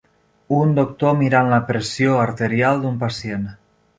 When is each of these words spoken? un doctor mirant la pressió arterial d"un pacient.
un 0.59 0.71
doctor 0.79 1.13
mirant 1.19 1.51
la 1.51 1.59
pressió 1.69 2.17
arterial 2.23 2.83
d"un 2.87 2.99
pacient. 3.07 3.47